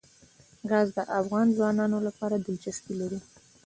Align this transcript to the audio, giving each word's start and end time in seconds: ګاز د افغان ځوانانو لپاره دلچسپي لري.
ګاز 0.69 0.87
د 0.97 0.99
افغان 1.19 1.47
ځوانانو 1.57 1.97
لپاره 2.07 2.35
دلچسپي 2.45 2.93
لري. 3.01 3.19